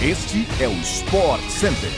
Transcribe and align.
Este 0.00 0.46
é 0.62 0.68
o 0.68 0.72
Sport 0.74 1.42
Center. 1.50 1.90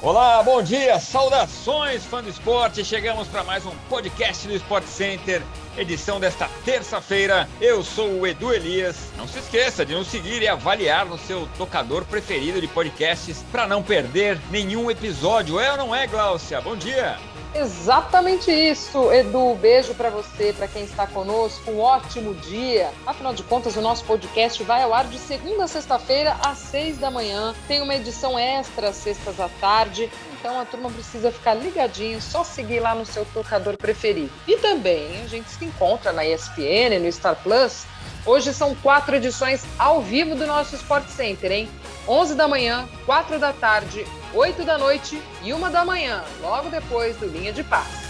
Olá, 0.00 0.42
bom 0.42 0.62
dia, 0.62 0.98
saudações 0.98 2.02
fã 2.06 2.22
do 2.22 2.30
esporte. 2.30 2.82
Chegamos 2.82 3.28
para 3.28 3.44
mais 3.44 3.66
um 3.66 3.72
podcast 3.90 4.48
do 4.48 4.54
Sport 4.54 4.84
Center, 4.84 5.42
edição 5.76 6.18
desta 6.18 6.48
terça-feira. 6.64 7.46
Eu 7.60 7.84
sou 7.84 8.08
o 8.20 8.26
Edu 8.26 8.54
Elias. 8.54 9.12
Não 9.18 9.28
se 9.28 9.38
esqueça 9.40 9.84
de 9.84 9.94
nos 9.94 10.06
seguir 10.06 10.40
e 10.40 10.48
avaliar 10.48 11.04
no 11.04 11.18
seu 11.18 11.46
tocador 11.58 12.06
preferido 12.06 12.58
de 12.58 12.66
podcasts 12.66 13.44
para 13.52 13.68
não 13.68 13.82
perder 13.82 14.40
nenhum 14.50 14.90
episódio. 14.90 15.60
É 15.60 15.72
ou 15.72 15.76
não 15.76 15.94
é, 15.94 16.06
Gláucia? 16.06 16.58
Bom 16.62 16.74
dia. 16.74 17.18
Exatamente 17.54 18.50
isso, 18.50 19.12
Edu. 19.12 19.54
Beijo 19.54 19.94
para 19.94 20.10
você, 20.10 20.52
para 20.52 20.68
quem 20.68 20.84
está 20.84 21.06
conosco. 21.06 21.70
Um 21.70 21.80
ótimo 21.80 22.34
dia. 22.34 22.90
Afinal 23.06 23.32
de 23.32 23.42
contas, 23.42 23.76
o 23.76 23.80
nosso 23.80 24.04
podcast 24.04 24.62
vai 24.62 24.82
ao 24.82 24.92
ar 24.92 25.06
de 25.06 25.18
segunda 25.18 25.64
a 25.64 25.68
sexta-feira 25.68 26.36
às 26.44 26.58
seis 26.58 26.98
da 26.98 27.10
manhã. 27.10 27.54
Tem 27.66 27.80
uma 27.80 27.94
edição 27.94 28.38
extra 28.38 28.90
às 28.90 28.96
sextas 28.96 29.40
à 29.40 29.48
tarde. 29.60 30.10
Então 30.38 30.60
a 30.60 30.64
turma 30.64 30.90
precisa 30.90 31.32
ficar 31.32 31.54
ligadinho, 31.54 32.20
só 32.22 32.44
seguir 32.44 32.80
lá 32.80 32.94
no 32.94 33.04
seu 33.04 33.24
tocador 33.26 33.76
preferido. 33.76 34.30
E 34.46 34.56
também 34.56 35.20
a 35.22 35.26
gente 35.26 35.50
se 35.50 35.64
encontra 35.64 36.12
na 36.12 36.24
ESPN, 36.24 36.98
no 37.00 37.10
Star 37.10 37.36
Plus. 37.42 37.86
Hoje 38.26 38.52
são 38.52 38.74
quatro 38.76 39.16
edições 39.16 39.64
ao 39.78 40.02
vivo 40.02 40.34
do 40.34 40.46
nosso 40.46 40.74
Sport 40.74 41.08
Center, 41.08 41.50
hein? 41.50 41.68
11 42.06 42.34
da 42.34 42.46
manhã, 42.46 42.88
4 43.06 43.38
da 43.38 43.52
tarde, 43.52 44.04
8 44.34 44.64
da 44.64 44.76
noite 44.76 45.20
e 45.42 45.52
1 45.52 45.70
da 45.70 45.84
manhã, 45.84 46.24
logo 46.40 46.68
depois 46.68 47.16
do 47.16 47.26
Linha 47.26 47.52
de 47.52 47.64
Paz. 47.64 48.08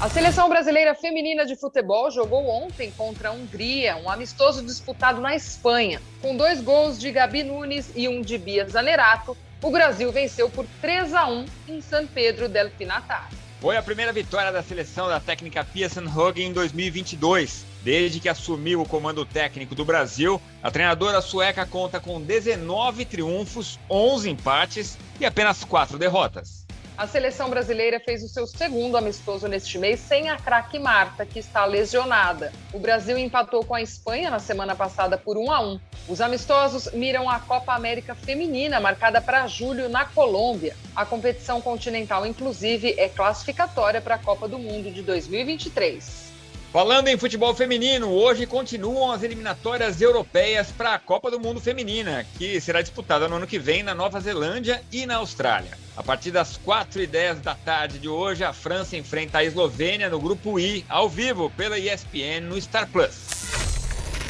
A 0.00 0.08
seleção 0.08 0.48
brasileira 0.48 0.94
feminina 0.94 1.44
de 1.44 1.54
futebol 1.54 2.10
jogou 2.10 2.48
ontem 2.48 2.90
contra 2.92 3.28
a 3.28 3.32
Hungria, 3.32 3.96
um 3.96 4.08
amistoso 4.08 4.64
disputado 4.64 5.20
na 5.20 5.36
Espanha. 5.36 6.00
Com 6.22 6.34
dois 6.34 6.62
gols 6.62 6.98
de 6.98 7.12
Gabi 7.12 7.42
Nunes 7.42 7.90
e 7.94 8.08
um 8.08 8.22
de 8.22 8.38
Bia 8.38 8.66
Zanerato, 8.66 9.36
o 9.62 9.70
Brasil 9.70 10.10
venceu 10.10 10.48
por 10.48 10.66
3 10.80 11.14
a 11.14 11.26
1 11.26 11.46
em 11.68 11.80
San 11.80 12.06
Pedro 12.06 12.48
del 12.48 12.70
Pinatar. 12.70 13.28
Foi 13.60 13.76
a 13.76 13.82
primeira 13.82 14.12
vitória 14.12 14.50
da 14.50 14.62
seleção 14.62 15.06
da 15.06 15.20
técnica 15.20 15.62
Pia 15.62 15.88
Sandhage 15.88 16.42
em 16.42 16.52
2022. 16.52 17.66
Desde 17.82 18.18
que 18.18 18.28
assumiu 18.28 18.80
o 18.80 18.88
comando 18.88 19.24
técnico 19.24 19.74
do 19.74 19.84
Brasil, 19.84 20.40
a 20.62 20.70
treinadora 20.70 21.20
sueca 21.20 21.66
conta 21.66 22.00
com 22.00 22.20
19 22.20 23.04
triunfos, 23.04 23.78
11 23.90 24.30
empates 24.30 24.98
e 25.18 25.26
apenas 25.26 25.62
4 25.62 25.98
derrotas. 25.98 26.66
A 26.96 27.06
seleção 27.06 27.48
brasileira 27.48 27.98
fez 27.98 28.22
o 28.22 28.28
seu 28.28 28.46
segundo 28.46 28.96
amistoso 28.96 29.48
neste 29.48 29.78
mês 29.78 30.00
sem 30.00 30.28
a 30.28 30.36
craque 30.36 30.78
Marta, 30.78 31.24
que 31.24 31.38
está 31.38 31.64
lesionada. 31.64 32.52
O 32.74 32.78
Brasil 32.78 33.16
empatou 33.16 33.64
com 33.64 33.74
a 33.74 33.80
Espanha 33.80 34.30
na 34.30 34.38
semana 34.38 34.74
passada 34.74 35.16
por 35.16 35.38
1 35.38 35.50
a 35.50 35.60
1. 35.60 35.80
Os 36.08 36.20
amistosos 36.20 36.90
miram 36.92 37.28
a 37.28 37.38
Copa 37.38 37.74
América 37.74 38.14
Feminina, 38.14 38.80
marcada 38.80 39.20
para 39.20 39.46
julho 39.46 39.88
na 39.88 40.04
Colômbia. 40.04 40.76
A 40.94 41.06
competição 41.06 41.60
continental, 41.60 42.26
inclusive, 42.26 42.94
é 42.98 43.08
classificatória 43.08 44.00
para 44.00 44.16
a 44.16 44.18
Copa 44.18 44.48
do 44.48 44.58
Mundo 44.58 44.90
de 44.90 45.02
2023. 45.02 46.30
Falando 46.72 47.08
em 47.08 47.18
futebol 47.18 47.52
feminino, 47.52 48.08
hoje 48.10 48.46
continuam 48.46 49.10
as 49.10 49.24
eliminatórias 49.24 50.00
europeias 50.00 50.70
para 50.70 50.94
a 50.94 50.98
Copa 51.00 51.28
do 51.28 51.40
Mundo 51.40 51.60
Feminina, 51.60 52.24
que 52.38 52.60
será 52.60 52.80
disputada 52.80 53.28
no 53.28 53.36
ano 53.36 53.46
que 53.46 53.58
vem 53.58 53.82
na 53.82 53.92
Nova 53.92 54.20
Zelândia 54.20 54.80
e 54.92 55.04
na 55.04 55.16
Austrália. 55.16 55.76
A 55.96 56.02
partir 56.02 56.30
das 56.30 56.56
4 56.58 57.02
e 57.02 57.08
10 57.08 57.40
da 57.40 57.56
tarde 57.56 57.98
de 57.98 58.08
hoje, 58.08 58.44
a 58.44 58.52
França 58.52 58.96
enfrenta 58.96 59.38
a 59.38 59.44
Eslovênia 59.44 60.08
no 60.08 60.20
grupo 60.20 60.60
I, 60.60 60.84
ao 60.88 61.08
vivo 61.08 61.50
pela 61.56 61.76
ESPN 61.76 62.42
no 62.42 62.60
Star 62.60 62.86
Plus. 62.86 63.39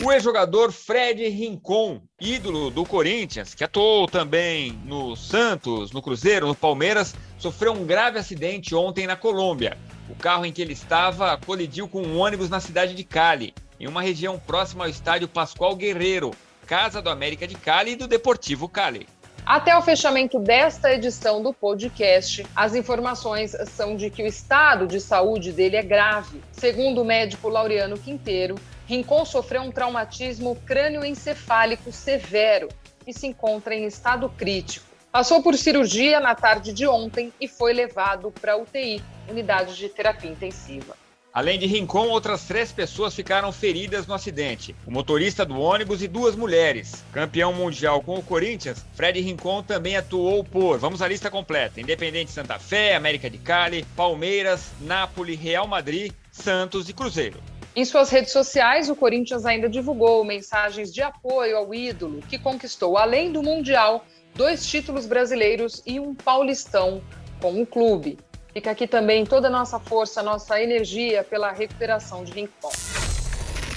O 0.03 0.11
ex-jogador 0.11 0.73
Fred 0.73 1.29
Rincon, 1.29 2.01
ídolo 2.19 2.71
do 2.71 2.87
Corinthians, 2.87 3.53
que 3.53 3.63
atuou 3.63 4.09
também 4.09 4.73
no 4.87 5.15
Santos, 5.15 5.93
no 5.93 6.01
Cruzeiro, 6.01 6.47
no 6.47 6.55
Palmeiras, 6.55 7.15
sofreu 7.39 7.75
um 7.75 7.85
grave 7.85 8.19
acidente 8.19 8.75
ontem 8.75 9.07
na 9.07 9.15
Colômbia. 9.15 9.77
O 10.09 10.15
carro 10.15 10.47
em 10.47 10.53
que 10.53 10.63
ele 10.63 10.73
estava 10.73 11.37
colidiu 11.37 11.87
com 11.87 12.01
um 12.01 12.19
ônibus 12.19 12.49
na 12.49 12.61
cidade 12.61 12.95
de 12.95 13.05
Cali, 13.05 13.53
em 13.79 13.87
uma 13.87 14.01
região 14.01 14.39
próxima 14.39 14.85
ao 14.85 14.91
estádio 14.91 15.29
Pascoal 15.29 15.77
Guerreiro, 15.77 16.31
casa 16.67 17.03
do 17.03 17.11
América 17.11 17.47
de 17.47 17.57
Cali 17.57 17.93
e 17.93 17.97
do 17.97 18.09
Deportivo 18.09 18.71
Cali. 18.71 19.07
Até 19.53 19.77
o 19.77 19.83
fechamento 19.83 20.39
desta 20.39 20.93
edição 20.93 21.43
do 21.43 21.53
podcast, 21.53 22.47
as 22.55 22.73
informações 22.77 23.51
são 23.67 23.97
de 23.97 24.09
que 24.09 24.23
o 24.23 24.27
estado 24.29 24.87
de 24.87 25.01
saúde 25.01 25.51
dele 25.51 25.75
é 25.75 25.83
grave. 25.83 26.41
Segundo 26.53 27.03
o 27.03 27.05
médico 27.05 27.49
Laureano 27.49 27.99
Quinteiro, 27.99 28.55
Rincon 28.87 29.25
sofreu 29.25 29.63
um 29.63 29.73
traumatismo 29.73 30.55
crânioencefálico 30.65 31.91
severo 31.91 32.69
e 33.05 33.13
se 33.13 33.27
encontra 33.27 33.75
em 33.75 33.87
estado 33.87 34.29
crítico. 34.29 34.87
Passou 35.11 35.43
por 35.43 35.57
cirurgia 35.57 36.21
na 36.21 36.37
tarde 36.37 36.73
de 36.73 36.87
ontem 36.87 37.33
e 37.41 37.49
foi 37.49 37.73
levado 37.73 38.33
para 38.41 38.57
UTI, 38.57 39.03
unidade 39.29 39.75
de 39.75 39.89
terapia 39.89 40.31
intensiva. 40.31 41.00
Além 41.33 41.61
de 41.61 41.67
Rincon, 41.67 42.09
outras 42.09 42.45
três 42.45 42.73
pessoas 42.73 43.15
ficaram 43.15 43.53
feridas 43.53 44.07
no 44.07 44.15
acidente: 44.15 44.75
o 44.85 44.91
motorista 44.91 45.45
do 45.47 45.61
ônibus 45.61 46.03
e 46.03 46.09
duas 46.09 46.35
mulheres. 46.35 47.05
Campeão 47.13 47.53
mundial 47.53 48.03
com 48.03 48.17
o 48.17 48.23
Corinthians, 48.23 48.85
Fred 48.95 49.21
Rincon 49.21 49.63
também 49.63 49.97
atuou 49.97 50.43
por, 50.43 50.79
vamos 50.79 51.01
à 51.01 51.07
lista 51.07 51.31
completa: 51.31 51.81
Independente 51.81 52.33
Santa 52.33 52.59
Fé, 52.59 52.97
América 52.97 53.31
de 53.31 53.39
Cali, 53.39 53.85
Palmeiras, 53.95 54.73
Nápoles, 54.81 55.39
Real 55.39 55.69
Madrid, 55.69 56.13
Santos 56.33 56.89
e 56.89 56.93
Cruzeiro. 56.93 57.41
Em 57.77 57.85
suas 57.85 58.11
redes 58.11 58.33
sociais, 58.33 58.91
o 58.91 58.97
Corinthians 58.97 59.47
ainda 59.47 59.69
divulgou 59.69 60.25
mensagens 60.25 60.93
de 60.93 61.01
apoio 61.01 61.57
ao 61.57 61.73
ídolo, 61.73 62.21
que 62.29 62.37
conquistou, 62.37 62.99
além 62.99 63.31
do 63.31 63.41
Mundial, 63.41 64.05
dois 64.35 64.67
títulos 64.67 65.07
brasileiros 65.07 65.81
e 65.87 66.01
um 66.01 66.13
paulistão 66.13 67.01
com 67.41 67.63
o 67.63 67.65
clube. 67.65 68.19
Fica 68.53 68.71
aqui 68.73 68.87
também 68.87 69.25
toda 69.25 69.47
a 69.47 69.51
nossa 69.51 69.79
força, 69.79 70.23
nossa 70.23 70.61
energia 70.61 71.23
pela 71.23 71.53
recuperação 71.53 72.25
de 72.25 72.33
Rincon. 72.33 72.73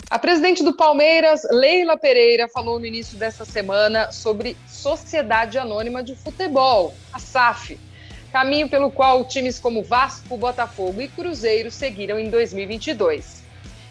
A 0.10 0.20
presidente 0.20 0.64
do 0.64 0.74
Palmeiras, 0.74 1.42
Leila 1.50 1.98
Pereira, 1.98 2.48
falou 2.48 2.80
no 2.80 2.86
início 2.86 3.18
dessa 3.18 3.46
semana 3.46 4.12
sobre 4.12 4.58
Sociedade 4.68 5.58
Anônima 5.58 6.04
de 6.04 6.16
Futebol, 6.16 6.94
a 7.12 7.20
SAF, 7.20 7.80
caminho 8.32 8.70
pelo 8.70 8.92
qual 8.92 9.26
times 9.26 9.60
como 9.60 9.84
Vasco, 9.84 10.38
Botafogo 10.38 11.02
e 11.02 11.08
Cruzeiro 11.08 11.70
seguiram 11.70 12.20
em 12.20 12.30
2022. 12.30 13.44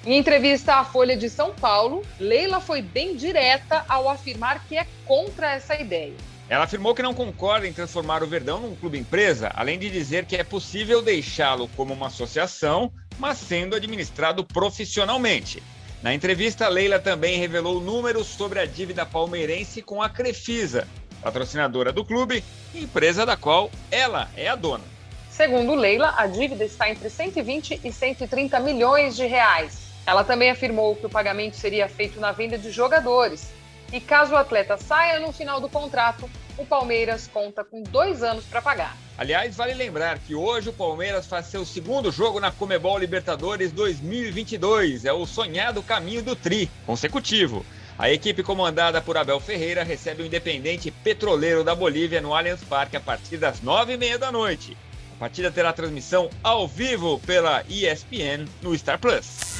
Em 0.04 0.16
entrevista 0.16 0.74
à 0.74 0.84
Folha 0.84 1.16
de 1.16 1.30
São 1.30 1.54
Paulo, 1.54 2.04
Leila 2.18 2.60
foi 2.60 2.82
bem 2.82 3.14
direta 3.14 3.84
ao 3.88 4.08
afirmar 4.08 4.66
que 4.66 4.76
é 4.76 4.86
contra 5.06 5.52
essa 5.52 5.80
ideia. 5.80 6.14
Ela 6.52 6.64
afirmou 6.64 6.94
que 6.94 7.02
não 7.02 7.14
concorda 7.14 7.66
em 7.66 7.72
transformar 7.72 8.22
o 8.22 8.26
Verdão 8.26 8.60
num 8.60 8.76
clube 8.76 8.98
empresa, 8.98 9.50
além 9.54 9.78
de 9.78 9.88
dizer 9.88 10.26
que 10.26 10.36
é 10.36 10.44
possível 10.44 11.00
deixá-lo 11.00 11.66
como 11.68 11.94
uma 11.94 12.08
associação, 12.08 12.92
mas 13.18 13.38
sendo 13.38 13.74
administrado 13.74 14.44
profissionalmente. 14.44 15.62
Na 16.02 16.12
entrevista, 16.12 16.68
Leila 16.68 16.98
também 16.98 17.38
revelou 17.38 17.80
números 17.80 18.26
sobre 18.26 18.60
a 18.60 18.66
dívida 18.66 19.06
palmeirense 19.06 19.80
com 19.80 20.02
a 20.02 20.10
Crefisa, 20.10 20.86
patrocinadora 21.22 21.90
do 21.90 22.04
clube, 22.04 22.44
empresa 22.74 23.24
da 23.24 23.34
qual 23.34 23.70
ela 23.90 24.28
é 24.36 24.48
a 24.48 24.54
dona. 24.54 24.84
Segundo 25.30 25.74
Leila, 25.74 26.12
a 26.18 26.26
dívida 26.26 26.66
está 26.66 26.90
entre 26.90 27.08
120 27.08 27.80
e 27.82 27.90
130 27.90 28.60
milhões 28.60 29.16
de 29.16 29.24
reais. 29.24 29.78
Ela 30.06 30.22
também 30.22 30.50
afirmou 30.50 30.96
que 30.96 31.06
o 31.06 31.08
pagamento 31.08 31.56
seria 31.56 31.88
feito 31.88 32.20
na 32.20 32.30
venda 32.30 32.58
de 32.58 32.70
jogadores. 32.70 33.50
E 33.92 34.00
caso 34.00 34.32
o 34.32 34.36
atleta 34.36 34.78
saia 34.78 35.20
no 35.20 35.32
final 35.32 35.60
do 35.60 35.68
contrato, 35.68 36.28
o 36.58 36.64
Palmeiras 36.64 37.28
conta 37.32 37.64
com 37.64 37.82
dois 37.82 38.22
anos 38.22 38.44
para 38.44 38.62
pagar. 38.62 38.96
Aliás, 39.16 39.56
vale 39.56 39.74
lembrar 39.74 40.18
que 40.18 40.34
hoje 40.34 40.68
o 40.68 40.72
Palmeiras 40.72 41.26
faz 41.26 41.46
seu 41.46 41.64
segundo 41.64 42.10
jogo 42.10 42.40
na 42.40 42.50
Comebol 42.50 42.98
Libertadores 42.98 43.72
2022. 43.72 45.04
É 45.04 45.12
o 45.12 45.26
sonhado 45.26 45.82
caminho 45.82 46.22
do 46.22 46.34
tri 46.34 46.70
consecutivo. 46.86 47.64
A 47.98 48.10
equipe 48.10 48.42
comandada 48.42 49.00
por 49.00 49.16
Abel 49.16 49.38
Ferreira 49.38 49.84
recebe 49.84 50.22
o 50.22 50.26
Independente 50.26 50.90
Petroleiro 50.90 51.62
da 51.62 51.74
Bolívia 51.74 52.20
no 52.20 52.34
Allianz 52.34 52.64
Parque 52.64 52.96
a 52.96 53.00
partir 53.00 53.36
das 53.36 53.60
nove 53.60 53.92
e 53.94 53.96
meia 53.96 54.18
da 54.18 54.32
noite. 54.32 54.76
A 55.16 55.20
partida 55.20 55.50
terá 55.50 55.72
transmissão 55.72 56.28
ao 56.42 56.66
vivo 56.66 57.20
pela 57.20 57.62
ESPN 57.68 58.46
no 58.60 58.76
Star 58.76 58.98
Plus. 58.98 59.51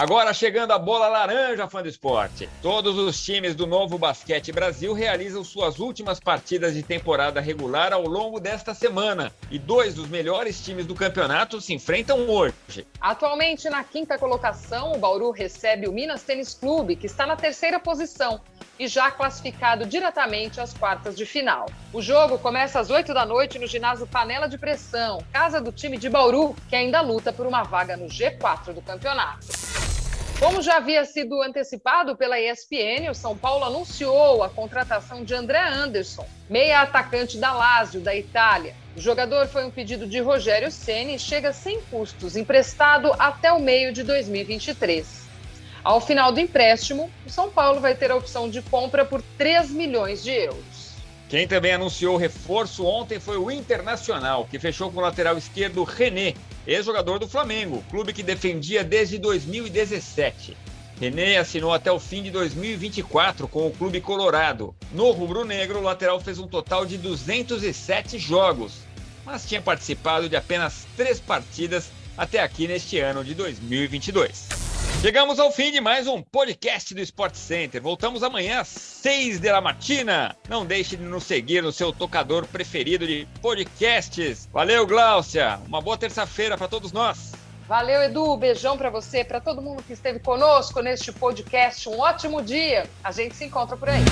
Agora 0.00 0.32
chegando 0.32 0.70
a 0.70 0.78
bola 0.78 1.08
laranja, 1.08 1.68
fã 1.68 1.82
do 1.82 1.88
esporte. 1.88 2.48
Todos 2.62 2.96
os 2.96 3.22
times 3.22 3.54
do 3.54 3.66
Novo 3.66 3.98
Basquete 3.98 4.50
Brasil 4.50 4.94
realizam 4.94 5.44
suas 5.44 5.78
últimas 5.78 6.18
partidas 6.18 6.72
de 6.72 6.82
temporada 6.82 7.38
regular 7.38 7.92
ao 7.92 8.06
longo 8.06 8.40
desta 8.40 8.72
semana. 8.72 9.30
E 9.50 9.58
dois 9.58 9.92
dos 9.92 10.08
melhores 10.08 10.64
times 10.64 10.86
do 10.86 10.94
campeonato 10.94 11.60
se 11.60 11.74
enfrentam 11.74 12.30
hoje. 12.30 12.86
Atualmente, 12.98 13.68
na 13.68 13.84
quinta 13.84 14.16
colocação, 14.16 14.92
o 14.92 14.98
Bauru 14.98 15.32
recebe 15.32 15.86
o 15.86 15.92
Minas 15.92 16.22
Tênis 16.22 16.54
Clube, 16.54 16.96
que 16.96 17.04
está 17.04 17.26
na 17.26 17.36
terceira 17.36 17.78
posição. 17.78 18.40
e 18.78 18.88
já 18.88 19.10
classificado 19.10 19.84
diretamente 19.84 20.58
às 20.58 20.72
quartas 20.72 21.14
de 21.14 21.26
final. 21.26 21.66
O 21.92 22.00
jogo 22.00 22.38
começa 22.38 22.80
às 22.80 22.88
8 22.88 23.12
da 23.12 23.26
noite 23.26 23.58
no 23.58 23.66
ginásio 23.66 24.06
Panela 24.06 24.48
de 24.48 24.56
Pressão, 24.56 25.22
casa 25.30 25.60
do 25.60 25.70
time 25.70 25.98
de 25.98 26.08
Bauru, 26.08 26.56
que 26.66 26.74
ainda 26.74 27.02
luta 27.02 27.30
por 27.30 27.46
uma 27.46 27.62
vaga 27.62 27.94
no 27.94 28.06
G4 28.06 28.72
do 28.72 28.80
campeonato. 28.80 29.69
Como 30.40 30.62
já 30.62 30.78
havia 30.78 31.04
sido 31.04 31.42
antecipado 31.42 32.16
pela 32.16 32.40
ESPN, 32.40 33.10
o 33.10 33.14
São 33.14 33.36
Paulo 33.36 33.62
anunciou 33.62 34.42
a 34.42 34.48
contratação 34.48 35.22
de 35.22 35.34
André 35.34 35.62
Anderson, 35.62 36.26
meia 36.48 36.80
atacante 36.80 37.36
da 37.36 37.52
Lazio, 37.52 38.00
da 38.00 38.16
Itália. 38.16 38.74
O 38.96 39.00
jogador 39.02 39.48
foi 39.48 39.66
um 39.66 39.70
pedido 39.70 40.06
de 40.06 40.18
Rogério 40.18 40.70
Ceni 40.70 41.16
e 41.16 41.18
chega 41.18 41.52
sem 41.52 41.82
custos, 41.82 42.38
emprestado 42.38 43.12
até 43.18 43.52
o 43.52 43.60
meio 43.60 43.92
de 43.92 44.02
2023. 44.02 45.06
Ao 45.84 46.00
final 46.00 46.32
do 46.32 46.40
empréstimo, 46.40 47.10
o 47.26 47.30
São 47.30 47.50
Paulo 47.50 47.78
vai 47.78 47.94
ter 47.94 48.10
a 48.10 48.16
opção 48.16 48.48
de 48.48 48.62
compra 48.62 49.04
por 49.04 49.20
3 49.36 49.70
milhões 49.70 50.22
de 50.22 50.30
euros. 50.30 50.89
Quem 51.30 51.46
também 51.46 51.72
anunciou 51.72 52.16
reforço 52.16 52.84
ontem 52.84 53.20
foi 53.20 53.38
o 53.38 53.52
Internacional, 53.52 54.48
que 54.50 54.58
fechou 54.58 54.90
com 54.90 54.98
o 54.98 55.02
lateral 55.02 55.38
esquerdo 55.38 55.84
René, 55.84 56.34
ex-jogador 56.66 57.20
do 57.20 57.28
Flamengo, 57.28 57.84
clube 57.88 58.12
que 58.12 58.20
defendia 58.20 58.82
desde 58.82 59.16
2017. 59.16 60.56
René 61.00 61.38
assinou 61.38 61.72
até 61.72 61.90
o 61.92 62.00
fim 62.00 62.24
de 62.24 62.32
2024 62.32 63.46
com 63.46 63.68
o 63.68 63.70
clube 63.70 64.00
colorado. 64.00 64.74
No 64.90 65.12
rubro-negro, 65.12 65.78
o 65.78 65.82
lateral 65.82 66.20
fez 66.20 66.40
um 66.40 66.48
total 66.48 66.84
de 66.84 66.98
207 66.98 68.18
jogos, 68.18 68.78
mas 69.24 69.46
tinha 69.46 69.62
participado 69.62 70.28
de 70.28 70.34
apenas 70.34 70.84
três 70.96 71.20
partidas 71.20 71.92
até 72.18 72.42
aqui 72.42 72.66
neste 72.66 72.98
ano 72.98 73.22
de 73.22 73.34
2022. 73.34 74.69
Chegamos 75.00 75.40
ao 75.40 75.50
fim 75.50 75.72
de 75.72 75.80
mais 75.80 76.06
um 76.06 76.20
podcast 76.20 76.94
do 76.94 77.00
Sport 77.00 77.34
Center. 77.34 77.80
Voltamos 77.80 78.22
amanhã 78.22 78.60
às 78.60 78.68
6 78.68 79.40
da 79.40 79.60
matina. 79.60 80.36
Não 80.48 80.66
deixe 80.66 80.96
de 80.96 81.02
nos 81.02 81.24
seguir 81.24 81.62
no 81.62 81.72
seu 81.72 81.90
tocador 81.92 82.46
preferido 82.46 83.06
de 83.06 83.26
podcasts. 83.40 84.46
Valeu, 84.52 84.86
Gláucia. 84.86 85.58
Uma 85.66 85.80
boa 85.80 85.96
terça-feira 85.96 86.58
para 86.58 86.68
todos 86.68 86.92
nós. 86.92 87.32
Valeu, 87.66 88.02
Edu. 88.02 88.36
Beijão 88.36 88.76
para 88.76 88.90
você, 88.90 89.24
para 89.24 89.40
todo 89.40 89.62
mundo 89.62 89.82
que 89.82 89.92
esteve 89.92 90.18
conosco 90.18 90.80
neste 90.82 91.12
podcast. 91.12 91.88
Um 91.88 92.00
ótimo 92.00 92.42
dia. 92.42 92.84
A 93.02 93.10
gente 93.10 93.34
se 93.36 93.44
encontra 93.44 93.76
por 93.76 93.88
aí. 93.88 94.02